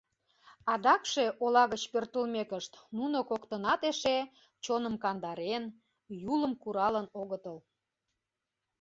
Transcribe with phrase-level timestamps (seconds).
[0.73, 4.17] Адакше, ола гыч пӧртылмекышт, нуно коктынат эше,
[4.63, 5.63] чоным кандарен,
[6.33, 7.57] Юлым «куралын» огытыл.